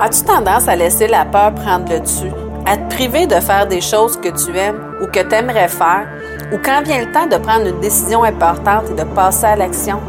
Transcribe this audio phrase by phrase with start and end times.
[0.00, 2.32] As-tu tendance à laisser la peur prendre le dessus,
[2.66, 6.08] à te priver de faire des choses que tu aimes ou que tu aimerais faire,
[6.52, 10.00] ou quand vient le temps de prendre une décision importante et de passer à l'action?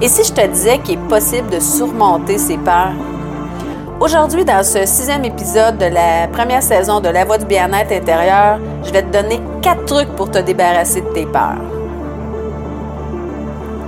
[0.00, 2.92] Et si je te disais qu'il est possible de surmonter ces peurs?
[4.00, 8.58] Aujourd'hui, dans ce sixième épisode de la première saison de La Voix du bien-être intérieur,
[8.84, 11.81] je vais te donner quatre trucs pour te débarrasser de tes peurs.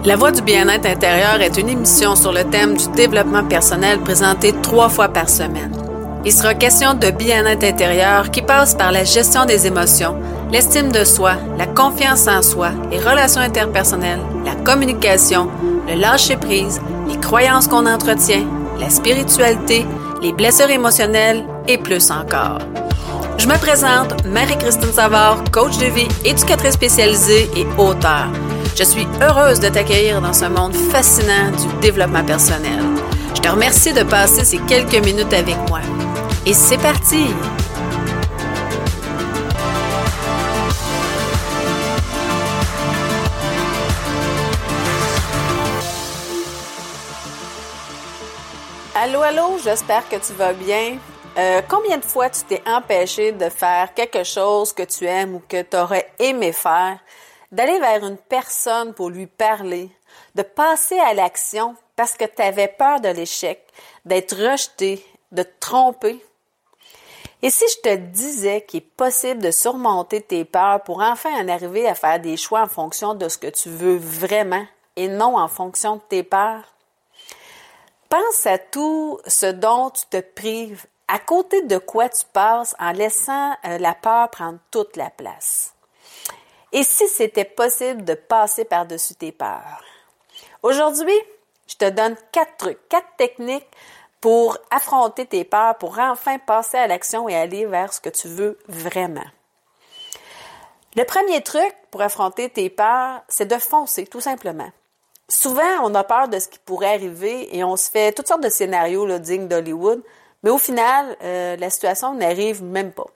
[0.04, 4.52] La Voix du bien-être intérieur est une émission sur le thème du développement personnel présentée
[4.60, 5.72] trois fois par semaine.
[6.26, 10.14] Il sera question de bien-être intérieur qui passe par la gestion des émotions,
[10.52, 15.48] l'estime de soi, la confiance en soi, les relations interpersonnelles, la communication,
[15.88, 18.44] le lâcher-prise, les croyances qu'on entretient,
[18.78, 19.86] la spiritualité,
[20.20, 22.58] les blessures émotionnelles et plus encore.
[23.38, 28.28] Je me présente, Marie-Christine Savard, coach de vie, éducatrice spécialisée et auteur.
[28.76, 32.80] Je suis heureuse de t'accueillir dans ce monde fascinant du développement personnel.
[33.36, 35.78] Je te remercie de passer ces quelques minutes avec moi.
[36.44, 37.28] Et c'est parti!
[48.96, 50.98] Allô, allô, j'espère que tu vas bien.
[51.38, 55.42] Euh, combien de fois tu t'es empêché de faire quelque chose que tu aimes ou
[55.48, 56.98] que tu aurais aimé faire?
[57.54, 59.88] D'aller vers une personne pour lui parler,
[60.34, 63.64] de passer à l'action parce que tu avais peur de l'échec,
[64.04, 66.24] d'être rejeté, de te tromper.
[67.42, 71.48] Et si je te disais qu'il est possible de surmonter tes peurs pour enfin en
[71.48, 74.66] arriver à faire des choix en fonction de ce que tu veux vraiment
[74.96, 76.74] et non en fonction de tes peurs?
[78.08, 82.90] Pense à tout ce dont tu te prives, à côté de quoi tu passes en
[82.90, 85.74] laissant euh, la peur prendre toute la place.
[86.74, 89.84] Et si c'était possible de passer par-dessus tes peurs?
[90.60, 91.16] Aujourd'hui,
[91.68, 93.68] je te donne quatre trucs, quatre techniques
[94.20, 98.26] pour affronter tes peurs, pour enfin passer à l'action et aller vers ce que tu
[98.26, 99.24] veux vraiment.
[100.96, 104.70] Le premier truc pour affronter tes peurs, c'est de foncer, tout simplement.
[105.28, 108.42] Souvent, on a peur de ce qui pourrait arriver et on se fait toutes sortes
[108.42, 110.02] de scénarios là, dignes d'Hollywood,
[110.42, 113.06] mais au final, euh, la situation n'arrive même pas.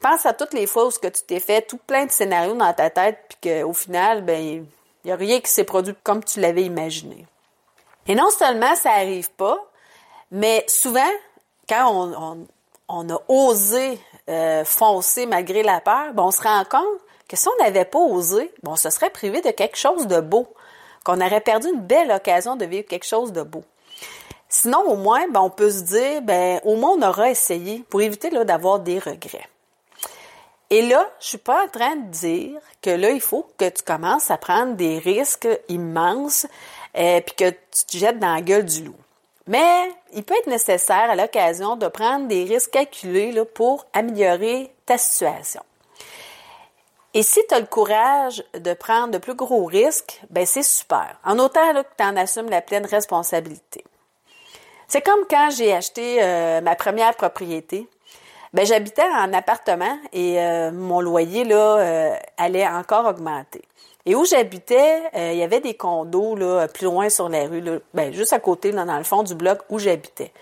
[0.00, 2.54] Pense à toutes les fois où ce que tu t'es fait tout plein de scénarios
[2.54, 4.66] dans ta tête, puis qu'au final, ben, il
[5.04, 7.26] n'y a rien qui s'est produit comme tu l'avais imaginé.
[8.06, 9.58] Et non seulement ça n'arrive pas,
[10.30, 11.00] mais souvent,
[11.68, 12.46] quand
[12.88, 13.98] on, a osé
[14.28, 17.98] euh, foncer malgré la peur, ben, on se rend compte que si on n'avait pas
[17.98, 20.46] osé, bon, on se serait privé de quelque chose de beau,
[21.04, 23.62] qu'on aurait perdu une belle occasion de vivre quelque chose de beau.
[24.48, 28.00] Sinon, au moins, ben, on peut se dire, ben, au moins, on aura essayé pour
[28.00, 29.48] éviter d'avoir des regrets.
[30.70, 33.82] Et là, je suis pas en train de dire que là, il faut que tu
[33.82, 36.46] commences à prendre des risques immenses
[36.94, 38.96] et euh, puis que tu te jettes dans la gueule du loup.
[39.46, 44.72] Mais il peut être nécessaire à l'occasion de prendre des risques calculés là, pour améliorer
[44.86, 45.62] ta situation.
[47.14, 51.18] Et si tu as le courage de prendre de plus gros risques, ben c'est super.
[51.24, 53.84] En autant là, que tu en assumes la pleine responsabilité.
[54.88, 57.88] C'est comme quand j'ai acheté euh, ma première propriété.
[58.52, 63.62] Ben, j'habitais en appartement et euh, mon loyer là euh, allait encore augmenter.
[64.04, 67.60] Et où j'habitais, euh, il y avait des condos là plus loin sur la rue,
[67.60, 70.32] là, ben, juste à côté là, dans le fond du bloc où j'habitais.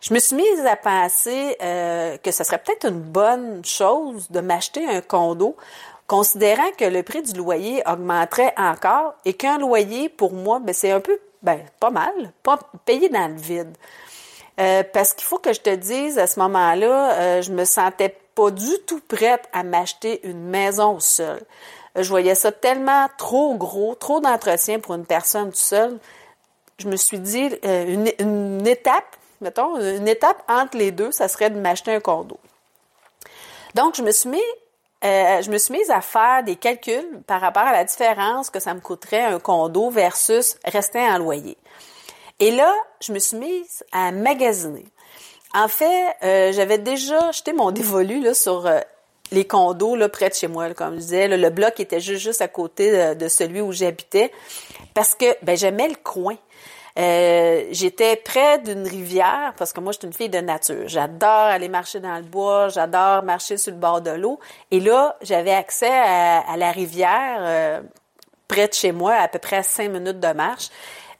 [0.00, 4.84] Je me suis mise à penser que ce serait peut-être une bonne chose de m'acheter
[4.84, 5.56] un condo,
[6.08, 10.90] considérant que le prix du loyer augmenterait encore et qu'un loyer pour moi, ben, c'est
[10.90, 13.76] un peu, ben pas mal, pas payé dans le vide.
[14.60, 18.16] Euh, parce qu'il faut que je te dise, à ce moment-là, euh, je me sentais
[18.34, 21.42] pas du tout prête à m'acheter une maison seule.
[21.96, 25.98] Je voyais ça tellement trop gros, trop d'entretien pour une personne seule.
[26.78, 31.50] Je me suis dit, euh, une, étape, mettons, une étape entre les deux, ça serait
[31.50, 32.38] de m'acheter un condo.
[33.74, 34.42] Donc, je me suis mis,
[35.02, 38.74] je me suis mise à faire des calculs par rapport à la différence que ça
[38.74, 41.56] me coûterait un condo versus rester en loyer.
[42.42, 44.84] Et là, je me suis mise à magasiner.
[45.54, 48.80] En fait, euh, j'avais déjà jeté mon dévolu sur euh,
[49.30, 51.28] les condos là, près de chez moi, comme je disais.
[51.28, 54.32] le bloc était juste, à côté de, celui où j'habitais
[54.92, 56.34] parce que ben, j'aimais le coin.
[56.98, 60.88] Euh, j'étais près d'une rivière parce que moi, je suis une fille de nature.
[60.88, 64.40] J'adore aller marcher dans le bois, j'adore marcher sur le bord de l'eau.
[64.72, 67.82] Et là, j'avais accès à, la rivière
[68.48, 70.70] près de chez moi, à peu près cinq minutes de marche.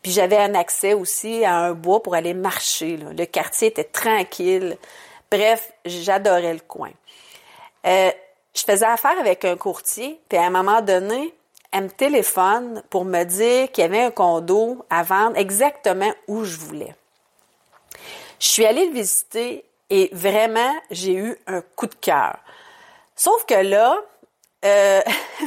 [0.03, 2.97] Puis j'avais un accès aussi à un bois pour aller marcher.
[2.97, 4.77] Le quartier était tranquille.
[5.31, 6.91] Bref, j'adorais le coin.
[7.87, 8.11] Euh,
[8.55, 11.35] je faisais affaire avec un courtier, puis à un moment donné,
[11.73, 16.45] elle me téléphone pour me dire qu'il y avait un condo à vendre exactement où
[16.45, 16.95] je voulais.
[18.39, 22.39] Je suis allée le visiter et vraiment, j'ai eu un coup de cœur.
[23.17, 23.97] Sauf que là,
[24.65, 25.01] euh,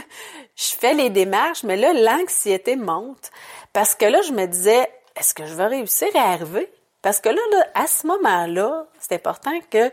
[0.55, 3.31] je fais les démarches, mais là, l'anxiété monte
[3.75, 6.71] parce que là, je me disais, est-ce que je vais réussir à arriver?
[7.01, 9.91] Parce que là, là à ce moment-là, c'est important que,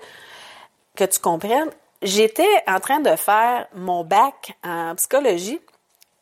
[0.95, 1.69] que tu comprennes,
[2.01, 5.61] j'étais en train de faire mon bac en psychologie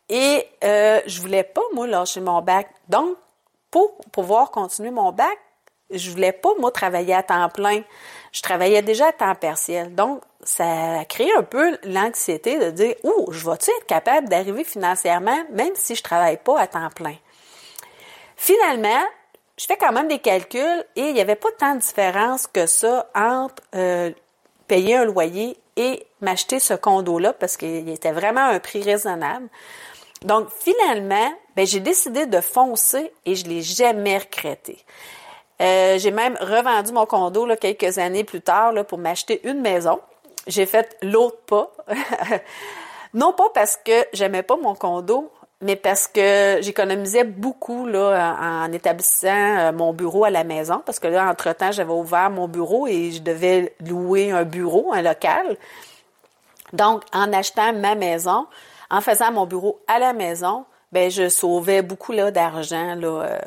[0.09, 2.67] et euh, je voulais pas, moi, lâcher mon bac.
[2.89, 3.19] Donc,
[3.71, 5.39] pour pouvoir continuer mon bac,
[5.91, 7.83] je voulais pas, moi, travailler à temps plein.
[8.33, 9.95] Je travaillais déjà à temps partiel.
[9.95, 14.65] Donc, ça a créé un peu l'anxiété de dire, ouh, je vais-tu être capable d'arriver
[14.65, 17.17] financièrement, même si je travaille pas à temps plein?
[18.43, 19.03] Finalement,
[19.59, 22.65] je fais quand même des calculs et il n'y avait pas tant de différence que
[22.65, 24.11] ça entre euh,
[24.67, 29.47] payer un loyer et m'acheter ce condo-là parce qu'il était vraiment un prix raisonnable.
[30.23, 34.79] Donc, finalement, ben, j'ai décidé de foncer et je l'ai jamais regretté.
[35.61, 40.01] Euh, j'ai même revendu mon condo là, quelques années plus tard pour m'acheter une maison.
[40.47, 41.75] J'ai fait l'autre pas.
[43.13, 45.31] non pas parce que j'aimais pas mon condo,
[45.63, 50.99] mais parce que j'économisais beaucoup là, en, établissant euh, mon bureau à la maison, parce
[50.99, 55.59] que là, entre-temps, j'avais ouvert mon bureau et je devais louer un bureau, un local.
[56.73, 58.47] Donc, en achetant ma maison,
[58.91, 63.09] en faisant mon bureau à la maison, ben je sauvais beaucoup là d'argent là.
[63.09, 63.39] Euh.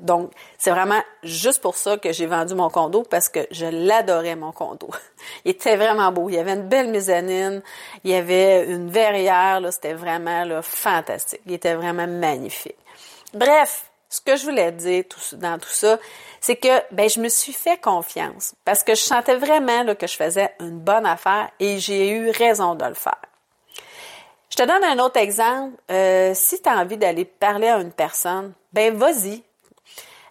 [0.00, 4.36] donc c'est vraiment juste pour ça que j'ai vendu mon condo parce que je l'adorais
[4.36, 4.88] mon condo.
[5.44, 7.62] il était vraiment beau, il y avait une belle mezzanine,
[8.04, 11.40] il y avait une verrière là, c'était vraiment là fantastique.
[11.46, 12.76] Il était vraiment magnifique.
[13.34, 15.04] Bref, ce que je voulais dire
[15.34, 15.98] dans tout ça,
[16.40, 20.06] c'est que ben je me suis fait confiance parce que je sentais vraiment là, que
[20.06, 23.20] je faisais une bonne affaire et j'ai eu raison de le faire.
[24.50, 25.76] Je te donne un autre exemple.
[25.90, 29.42] Euh, si tu as envie d'aller parler à une personne, ben vas-y.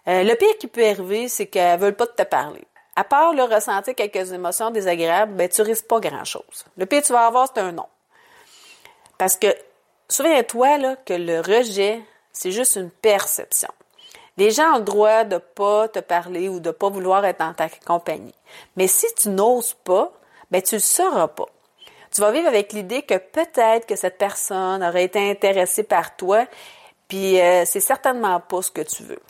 [0.08, 2.64] Euh, le pire qui peut arriver, c'est qu'elle ne veut pas te parler.
[2.96, 6.64] À part le ressentir quelques émotions désagréables, ben tu risques pas grand-chose.
[6.76, 7.86] Le pire que tu vas avoir, c'est un non.
[9.18, 9.48] Parce que
[10.08, 13.70] souviens-toi là, que le rejet, c'est juste une perception.
[14.36, 17.54] Les gens ont le droit de pas te parler ou de pas vouloir être en
[17.54, 18.34] ta compagnie.
[18.76, 20.12] Mais si tu n'oses pas,
[20.50, 21.48] ben tu le sauras pas
[22.10, 26.46] tu vas vivre avec l'idée que peut-être que cette personne aurait été intéressée par toi,
[27.08, 29.20] puis euh, c'est certainement pas ce que tu veux.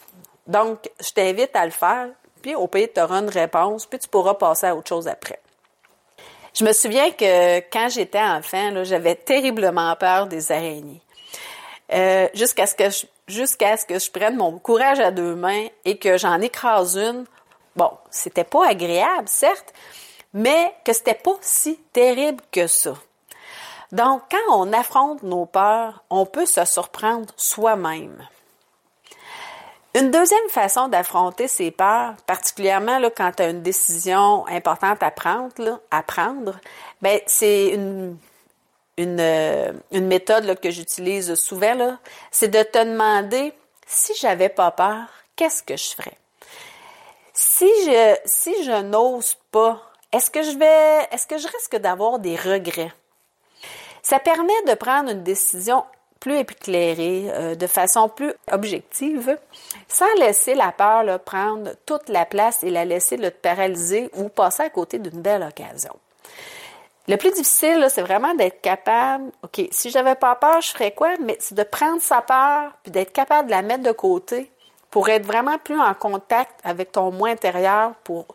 [0.46, 2.08] Donc, je t'invite à le faire,
[2.42, 5.40] puis au pays, tu auras une réponse, puis tu pourras passer à autre chose après.
[6.54, 11.02] Je me souviens que quand j'étais enfant, j'avais terriblement peur des araignées.
[11.92, 12.84] Euh, jusqu'à ce que
[13.28, 17.24] jusqu'à ce que je prenne mon courage à deux mains et que j'en écrase une.
[17.76, 19.72] Bon, c'était pas agréable, certes,
[20.32, 22.94] mais que c'était pas si terrible que ça.
[23.92, 28.26] Donc, quand on affronte nos peurs, on peut se surprendre soi-même.
[29.94, 36.60] Une deuxième façon d'affronter ces peurs, particulièrement quand tu as une décision importante à prendre,
[37.00, 38.18] ben, c'est une,
[39.00, 41.96] euh, méthode que j'utilise souvent,
[42.30, 43.54] c'est de te demander
[43.86, 46.18] si j'avais pas peur, qu'est-ce que je ferais?
[47.32, 52.92] Si je n'ose pas est-ce que je vais, est-ce que je risque d'avoir des regrets?
[54.02, 55.84] Ça permet de prendre une décision
[56.20, 59.38] plus éclairée, euh, de façon plus objective,
[59.86, 64.64] sans laisser la peur prendre toute la place et la laisser le paralyser ou passer
[64.64, 65.94] à côté d'une belle occasion.
[67.06, 71.14] Le plus difficile, c'est vraiment d'être capable, OK, si j'avais pas peur, je ferais quoi?
[71.20, 74.50] Mais c'est de prendre sa peur puis d'être capable de la mettre de côté
[74.90, 78.26] pour être vraiment plus en contact avec ton moi intérieur pour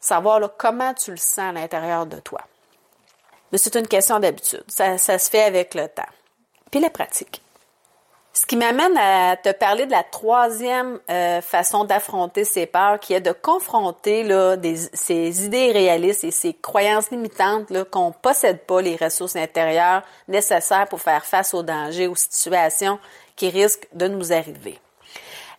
[0.00, 2.40] savoir comment tu le sens à l'intérieur de toi.
[3.52, 4.64] Mais c'est une question d'habitude.
[4.68, 6.02] Ça, se fait avec le temps.
[6.70, 7.42] Puis la pratique.
[8.32, 13.12] Ce qui m'amène à te parler de la troisième euh, façon d'affronter ces peurs, qui
[13.12, 14.24] est de confronter
[14.92, 20.86] ces idées réalistes et ces croyances limitantes qu'on ne possède pas les ressources intérieures nécessaires
[20.88, 23.00] pour faire face aux dangers, aux situations
[23.34, 24.78] qui risquent de nous arriver.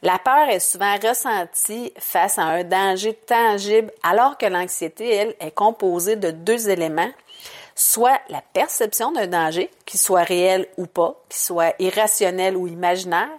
[0.03, 5.51] La peur est souvent ressentie face à un danger tangible alors que l'anxiété, elle, est
[5.51, 7.12] composée de deux éléments,
[7.75, 13.29] soit la perception d'un danger, qu'il soit réel ou pas, qu'il soit irrationnel ou imaginaire,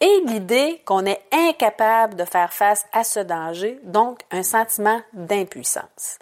[0.00, 6.18] et l'idée qu'on est incapable de faire face à ce danger, donc un sentiment d'impuissance.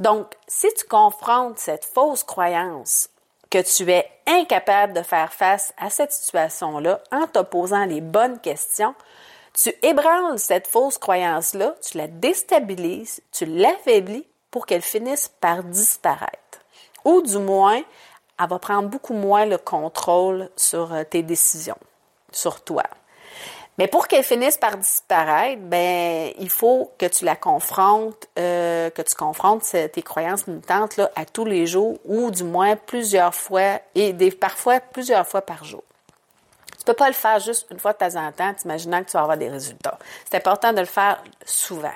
[0.00, 3.10] Donc, si tu confrontes cette fausse croyance
[3.50, 8.40] que tu es incapable de faire face à cette situation-là en te posant les bonnes
[8.40, 8.94] questions,
[9.54, 16.60] tu ébranles cette fausse croyance-là, tu la déstabilises, tu l'affaiblis pour qu'elle finisse par disparaître.
[17.04, 17.82] Ou du moins,
[18.38, 21.78] elle va prendre beaucoup moins le contrôle sur euh, tes décisions,
[22.30, 22.84] sur toi.
[23.78, 29.02] Mais pour qu'elle finisse par disparaître, ben il faut que tu la confrontes, euh, que
[29.02, 33.78] tu confrontes tes croyances militantes là, à tous les jours ou du moins plusieurs fois
[33.94, 35.84] et des, parfois plusieurs fois par jour.
[36.76, 39.12] Tu peux pas le faire juste une fois de temps en temps, t'imaginant que tu
[39.12, 39.98] vas avoir des résultats.
[40.28, 41.92] C'est important de le faire souvent.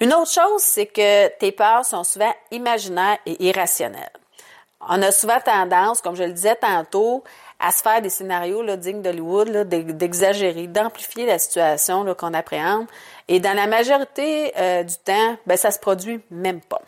[0.00, 4.12] Une autre chose, c'est que tes peurs sont souvent imaginaires et irrationnelles.
[4.80, 7.24] On a souvent tendance, comme je le disais tantôt,
[7.60, 12.86] à se faire des scénarios là, dignes d'Hollywood, d'exagérer, d'amplifier la situation qu'on appréhende.
[13.26, 16.80] Et dans la majorité euh, du temps, ben, ça se produit même pas.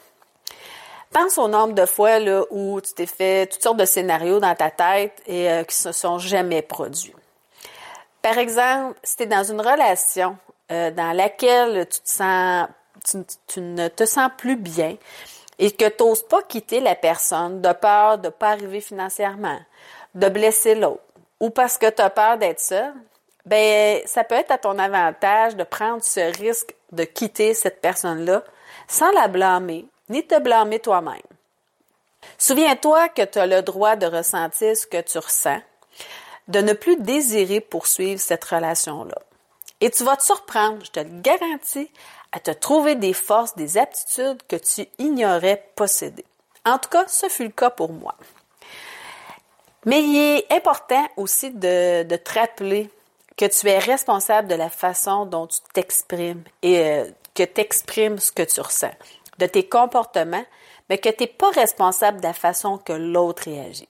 [1.12, 4.55] Pense au nombre de fois là, où tu t'es fait toutes sortes de scénarios dans
[4.55, 7.15] ta tête et euh, qui ne se sont jamais produits.
[8.23, 10.37] Par exemple, si tu es dans une relation
[10.71, 12.69] euh, dans laquelle tu te sens
[13.11, 14.97] tu, tu, ne te sens plus bien
[15.59, 19.59] et que tu n'oses pas quitter la personne de peur de ne pas arriver financièrement,
[20.14, 21.02] de blesser l'autre
[21.40, 22.93] ou parce que tu as peur d'être seul,
[23.47, 28.43] ben ça peut être à ton avantage de prendre ce risque de quitter cette personne-là
[28.88, 31.21] sans la blâmer ni te blâmer toi-même.
[32.37, 35.61] Souviens-toi que tu as le droit de ressentir ce que tu ressens,
[36.49, 39.19] de ne plus désirer poursuivre cette relation-là.
[39.81, 41.90] Et tu vas te surprendre, je te le garantis,
[42.33, 46.25] à te trouver des forces, des aptitudes que tu ignorais posséder.
[46.67, 48.14] En tout cas, ce fut le cas pour moi.
[49.87, 52.91] Mais il est important aussi de, te rappeler
[53.37, 58.19] que tu es responsable de la façon dont tu t'exprimes et euh, que tu exprimes
[58.19, 58.93] ce que tu ressens,
[59.39, 60.45] de tes comportements,
[60.89, 63.89] mais que tu n'es pas responsable de la façon que l'autre réagit.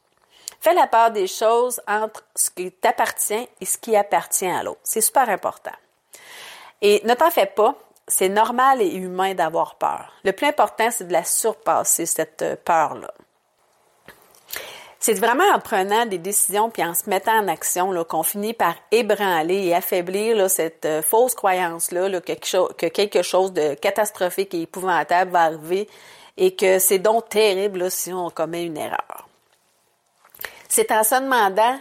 [0.60, 4.80] Fais la part des choses entre ce qui t'appartient et ce qui appartient à l'autre.
[4.84, 5.72] C'est super important.
[6.82, 7.74] Et ne t'en fais pas,
[8.06, 10.12] c'est normal et humain d'avoir peur.
[10.24, 13.12] Le plus important, c'est de la surpasser, cette euh, peur-là.
[15.02, 18.74] C'est vraiment en prenant des décisions puis en se mettant en action qu'on finit par
[18.92, 25.30] ébranler et affaiblir cette euh, fausse croyance-là que, que, quelque chose de catastrophique et épouvantable
[25.30, 25.88] va arriver
[26.36, 29.26] et que c'est donc terrible si on commet une erreur.
[30.68, 31.80] C'est en se demandant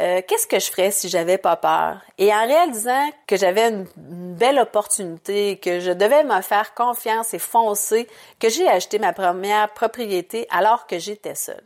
[0.00, 2.00] euh, qu'est-ce que je ferais si j'avais pas peur?
[2.18, 3.86] Et en réalisant que j'avais une,
[4.36, 8.06] belle opportunité, que je devais me faire confiance et foncer,
[8.38, 11.64] que j'ai acheté ma première propriété alors que j'étais seule.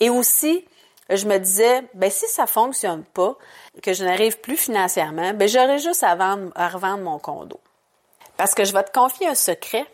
[0.00, 0.64] Et aussi,
[1.10, 3.36] je me disais, ben si ça fonctionne pas,
[3.82, 6.16] que je n'arrive plus financièrement, ben j'aurais juste à,
[6.54, 7.60] à revendre mon condo.
[8.36, 9.86] Parce que je vais te confier un secret.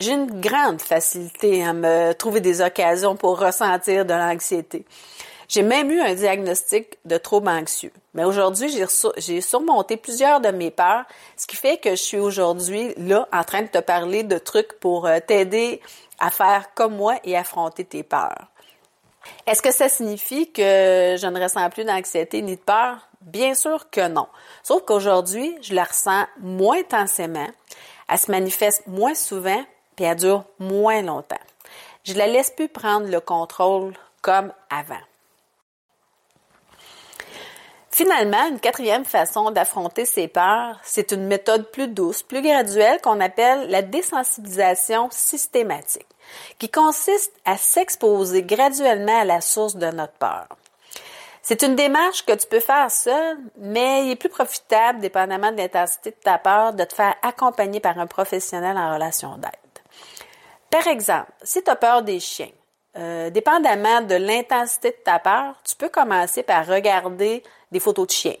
[0.00, 4.84] J'ai une grande facilité à me trouver des occasions pour ressentir de l'anxiété.
[5.48, 7.92] J'ai même eu un diagnostic de trouble anxieux.
[8.14, 8.68] Mais aujourd'hui,
[9.16, 11.04] j'ai surmonté plusieurs de mes peurs,
[11.36, 14.78] ce qui fait que je suis aujourd'hui là en train de te parler de trucs
[14.80, 15.80] pour euh, t'aider
[16.18, 18.48] à faire comme moi et affronter tes peurs.
[19.46, 22.98] Est-ce que ça signifie que je ne ressens plus d'anxiété ni de peur?
[23.20, 24.26] Bien sûr que non.
[24.62, 27.48] Sauf qu'aujourd'hui, je la ressens moins intensément,
[28.08, 29.64] elle se manifeste moins souvent,
[29.96, 31.36] puis elle dure moins longtemps.
[32.04, 35.00] Je la laisse plus prendre le contrôle comme avant.
[37.96, 43.20] Finalement, une quatrième façon d'affronter ces peurs, c'est une méthode plus douce, plus graduelle qu'on
[43.20, 46.06] appelle la désensibilisation systématique,
[46.58, 50.46] qui consiste à s'exposer graduellement à la source de notre peur.
[51.40, 55.56] C'est une démarche que tu peux faire seul, mais il est plus profitable, dépendamment de
[55.56, 59.52] l'intensité de ta peur, de te faire accompagner par un professionnel en relation d'aide.
[60.70, 62.52] Par exemple, si tu as peur des chiens,
[62.98, 68.12] euh, dépendamment de l'intensité de ta peur, tu peux commencer par regarder des photos de
[68.12, 68.36] chiens.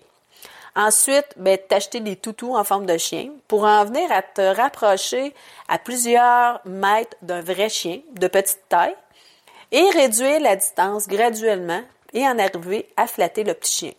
[0.74, 5.34] Ensuite, ben, t'acheter des toutous en forme de chien pour en venir à te rapprocher
[5.68, 8.94] à plusieurs mètres d'un vrai chien de petite taille
[9.72, 11.82] et réduire la distance graduellement
[12.12, 13.92] et en arriver à flatter le petit chien.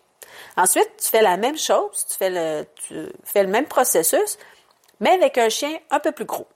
[0.56, 4.38] Ensuite, tu fais la même chose, tu fais le, tu fais le même processus,
[5.00, 6.48] mais avec un chien un peu plus gros.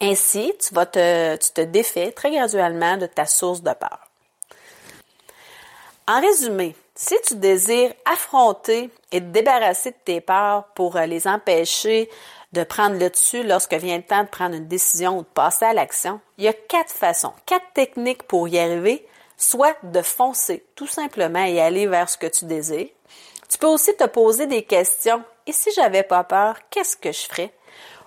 [0.00, 4.08] Ainsi, tu vas te, tu te défais très graduellement de ta source de peur.
[6.06, 11.26] En résumé, si tu désires affronter et te débarrasser de tes peurs pour euh, les
[11.26, 12.08] empêcher
[12.52, 15.66] de prendre le dessus lorsque vient le temps de prendre une décision ou de passer
[15.66, 20.64] à l'action, il y a quatre façons, quatre techniques pour y arriver, soit de foncer
[20.74, 22.88] tout simplement et aller vers ce que tu désires.
[23.48, 25.22] Tu peux aussi te poser des questions.
[25.46, 27.52] Et si j'avais pas peur, qu'est-ce que je ferais?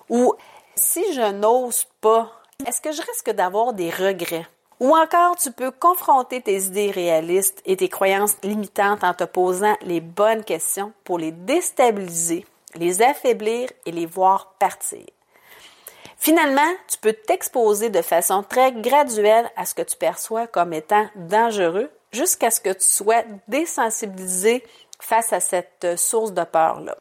[0.10, 0.36] Ou
[0.82, 2.32] si je n'ose pas,
[2.66, 4.48] est-ce que je risque d'avoir des regrets?
[4.80, 9.78] Ou encore, tu peux confronter tes idées réalistes et tes croyances limitantes en te posant
[9.82, 15.06] les bonnes questions pour les déstabiliser, les affaiblir et les voir partir.
[16.18, 21.08] Finalement, tu peux t'exposer de façon très graduelle à ce que tu perçois comme étant
[21.16, 24.64] dangereux jusqu'à ce que tu sois désensibilisé
[25.03, 26.96] face à cette source de peur-là.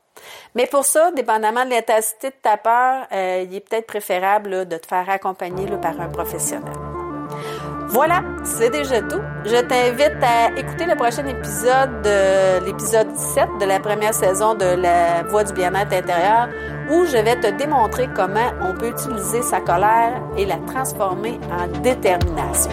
[0.55, 4.77] Mais pour ça, dépendamment de l'intensité de ta peur, euh, il est peut-être préférable de
[4.77, 6.73] te faire accompagner par un professionnel.
[7.89, 9.21] Voilà, c'est déjà tout.
[9.45, 14.65] Je t'invite à écouter le prochain épisode, de l'épisode 17 de la première saison de
[14.65, 16.49] La Voix du bien-être intérieur,
[16.89, 21.67] où je vais te démontrer comment on peut utiliser sa colère et la transformer en
[21.81, 22.71] détermination.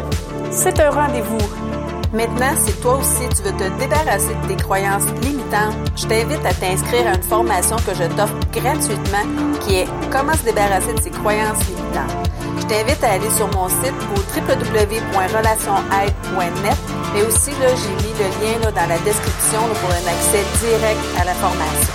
[0.51, 1.66] C'est un rendez-vous.
[2.13, 6.53] Maintenant, si toi aussi tu veux te débarrasser de tes croyances limitantes, je t'invite à
[6.53, 9.25] t'inscrire à une formation que je t'offre gratuitement
[9.61, 12.13] qui est Comment se débarrasser de ses croyances limitantes.
[12.59, 16.77] Je t'invite à aller sur mon site au www.relationaide.net,
[17.13, 21.01] mais aussi là, j'ai mis le lien là, dans la description pour un accès direct
[21.19, 21.93] à la formation.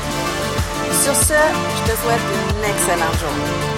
[1.02, 3.71] Sur ce, je te souhaite une excellente journée.